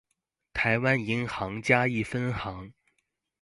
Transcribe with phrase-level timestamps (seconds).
[0.55, 2.73] 臺灣銀行嘉義分行